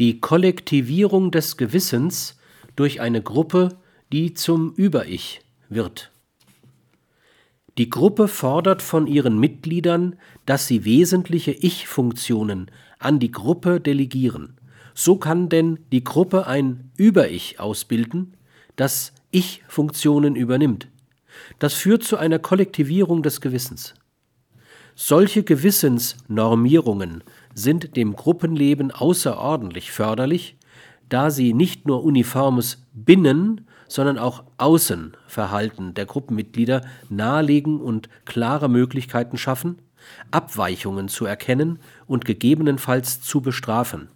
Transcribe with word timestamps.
die 0.00 0.18
Kollektivierung 0.18 1.30
des 1.30 1.58
Gewissens 1.58 2.38
durch 2.74 3.02
eine 3.02 3.20
Gruppe, 3.20 3.76
die 4.14 4.32
zum 4.32 4.72
Über-Ich 4.72 5.42
wird. 5.68 6.10
Die 7.76 7.90
Gruppe 7.90 8.26
fordert 8.26 8.80
von 8.80 9.06
ihren 9.06 9.38
Mitgliedern, 9.38 10.16
dass 10.46 10.66
sie 10.66 10.86
wesentliche 10.86 11.52
Ich-Funktionen 11.52 12.70
an 12.98 13.18
die 13.18 13.30
Gruppe 13.30 13.78
delegieren. 13.78 14.56
So 14.94 15.16
kann 15.16 15.50
denn 15.50 15.78
die 15.92 16.02
Gruppe 16.02 16.46
ein 16.46 16.90
Über-Ich 16.96 17.60
ausbilden, 17.60 18.34
das 18.76 19.12
Ich-Funktionen 19.30 20.34
übernimmt. 20.34 20.88
Das 21.58 21.74
führt 21.74 22.04
zu 22.04 22.16
einer 22.16 22.38
Kollektivierung 22.38 23.22
des 23.22 23.42
Gewissens. 23.42 23.94
Solche 25.02 25.44
Gewissensnormierungen 25.44 27.24
sind 27.54 27.96
dem 27.96 28.14
Gruppenleben 28.14 28.90
außerordentlich 28.90 29.92
förderlich, 29.92 30.58
da 31.08 31.30
sie 31.30 31.54
nicht 31.54 31.86
nur 31.86 32.04
uniformes 32.04 32.86
Binnen, 32.92 33.66
sondern 33.88 34.18
auch 34.18 34.44
Außenverhalten 34.58 35.94
der 35.94 36.04
Gruppenmitglieder 36.04 36.82
nahelegen 37.08 37.80
und 37.80 38.10
klare 38.26 38.68
Möglichkeiten 38.68 39.38
schaffen, 39.38 39.80
Abweichungen 40.32 41.08
zu 41.08 41.24
erkennen 41.24 41.78
und 42.06 42.26
gegebenenfalls 42.26 43.22
zu 43.22 43.40
bestrafen. 43.40 44.10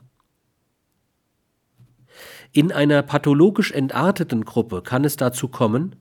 In 2.53 2.73
einer 2.73 3.01
pathologisch 3.03 3.73
entarteten 3.73 4.45
Gruppe 4.45 4.83
kann 4.83 5.07
es 5.07 5.17
dazu 5.17 5.49
kommen, 5.49 5.97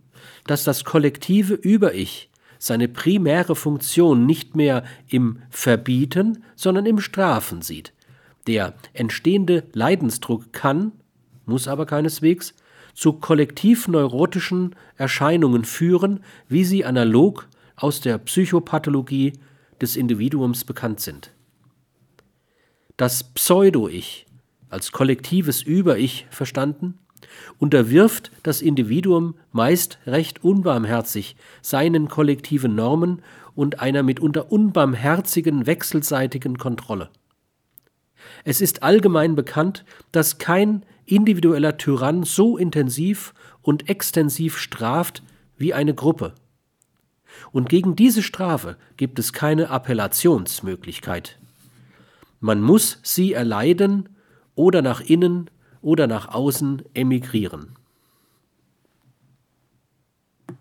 dass 0.45 0.65
das 0.65 0.83
kollektive 0.83 1.53
Über-Ich 1.53 2.32
seine 2.63 2.87
primäre 2.87 3.57
Funktion 3.57 4.25
nicht 4.25 4.55
mehr 4.55 4.85
im 5.09 5.39
Verbieten, 5.49 6.45
sondern 6.55 6.85
im 6.85 7.01
Strafen 7.01 7.61
sieht. 7.61 7.91
Der 8.47 8.73
entstehende 8.93 9.65
Leidensdruck 9.73 10.53
kann, 10.53 10.93
muss 11.45 11.67
aber 11.67 11.85
keineswegs, 11.85 12.53
zu 12.93 13.11
kollektiv-neurotischen 13.11 14.77
Erscheinungen 14.95 15.65
führen, 15.65 16.23
wie 16.47 16.63
sie 16.63 16.85
analog 16.85 17.49
aus 17.75 17.99
der 17.99 18.17
Psychopathologie 18.17 19.33
des 19.81 19.97
Individuums 19.97 20.63
bekannt 20.63 21.01
sind. 21.01 21.31
Das 22.95 23.25
Pseudo-Ich, 23.25 24.25
als 24.69 24.93
kollektives 24.93 25.63
Über-Ich 25.63 26.27
verstanden, 26.29 26.97
unterwirft 27.59 28.31
das 28.43 28.61
Individuum 28.61 29.35
meist 29.51 29.99
recht 30.05 30.43
unbarmherzig 30.43 31.35
seinen 31.61 32.07
kollektiven 32.07 32.75
Normen 32.75 33.21
und 33.55 33.79
einer 33.79 34.03
mitunter 34.03 34.51
unbarmherzigen 34.51 35.65
wechselseitigen 35.65 36.57
Kontrolle. 36.57 37.09
Es 38.43 38.61
ist 38.61 38.83
allgemein 38.83 39.35
bekannt, 39.35 39.85
dass 40.11 40.37
kein 40.37 40.85
individueller 41.05 41.77
Tyrann 41.77 42.23
so 42.23 42.57
intensiv 42.57 43.33
und 43.61 43.89
extensiv 43.89 44.57
straft 44.57 45.23
wie 45.57 45.73
eine 45.73 45.93
Gruppe. 45.93 46.33
Und 47.51 47.69
gegen 47.69 47.95
diese 47.95 48.23
Strafe 48.23 48.77
gibt 48.97 49.19
es 49.19 49.33
keine 49.33 49.69
Appellationsmöglichkeit. 49.69 51.39
Man 52.39 52.61
muss 52.61 52.99
sie 53.03 53.33
erleiden 53.33 54.09
oder 54.55 54.81
nach 54.81 55.01
innen 55.01 55.49
oder 55.83 56.07
nach 56.07 56.29
außen 56.29 56.81
emigrieren. 56.95 57.75